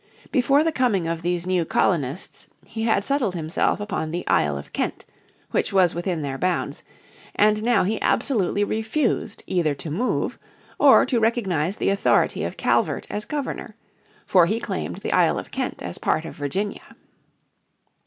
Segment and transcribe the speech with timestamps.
[0.31, 4.73] Before the coming of these new colonists he had settled himself upon the Isle of
[4.73, 5.05] Kent,
[5.51, 6.81] which was within their bounds,
[7.35, 10.39] and now he absolutely refused either to move
[10.79, 13.75] or to recognise the authority of Calvert as Governor;
[14.25, 16.95] for he claimed the Isle of Kent as part of Virginia.